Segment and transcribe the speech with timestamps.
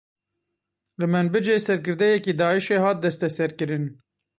[0.99, 3.85] Li Menbicê serkirdeyekî Daişê hat desteserkirin.